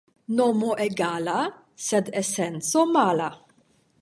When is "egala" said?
0.85-1.37